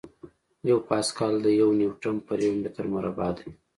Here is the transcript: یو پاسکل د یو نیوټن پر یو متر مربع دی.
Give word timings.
یو 0.69 0.77
پاسکل 0.87 1.33
د 1.45 1.47
یو 1.61 1.69
نیوټن 1.79 2.15
پر 2.27 2.37
یو 2.47 2.53
متر 2.61 2.85
مربع 2.93 3.29
دی. 3.37 3.49